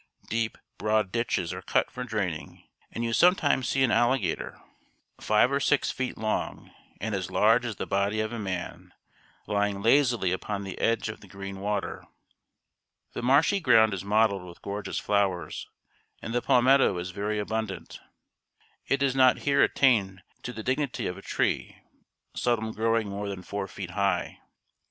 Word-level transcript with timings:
Deep, 0.29 0.57
broad 0.79 1.11
ditches 1.11 1.53
are 1.53 1.61
cut 1.61 1.91
for 1.91 2.03
draining, 2.03 2.67
and 2.91 3.03
you 3.03 3.13
sometimes 3.13 3.69
see 3.69 3.83
an 3.83 3.91
alligator, 3.91 4.59
five 5.19 5.51
or 5.51 5.59
six 5.59 5.91
feet 5.91 6.17
long, 6.17 6.71
and 6.99 7.13
as 7.13 7.29
large 7.29 7.63
as 7.65 7.75
the 7.75 7.85
body 7.85 8.19
of 8.19 8.33
a 8.33 8.39
man, 8.39 8.95
lying 9.45 9.79
lazily 9.79 10.31
upon 10.31 10.63
the 10.63 10.79
edge 10.79 11.07
of 11.07 11.21
the 11.21 11.27
green 11.27 11.59
water. 11.59 12.03
The 13.13 13.21
marshy 13.21 13.59
ground 13.59 13.93
is 13.93 14.03
mottled 14.03 14.41
with 14.43 14.63
gorgeous 14.63 14.97
flowers, 14.97 15.67
and 16.19 16.33
the 16.33 16.41
palmetto 16.41 16.97
is 16.97 17.11
very 17.11 17.37
abundant. 17.37 17.99
It 18.87 18.97
does 19.01 19.15
not 19.15 19.41
here 19.45 19.61
attain 19.61 20.23
to 20.41 20.51
the 20.51 20.63
dignity 20.63 21.05
of 21.05 21.15
a 21.19 21.21
tree, 21.21 21.77
seldom 22.35 22.71
growing 22.71 23.07
more 23.07 23.29
than 23.29 23.43
four 23.43 23.67
feet 23.67 23.91
high. 23.91 24.39